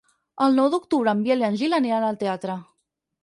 El 0.45 0.55
nou 0.59 0.69
d'octubre 0.75 1.13
en 1.17 1.19
Biel 1.27 1.45
i 1.45 1.45
en 1.49 1.59
Gil 1.61 1.77
aniran 1.79 2.05
al 2.07 2.19
teatre. 2.25 2.57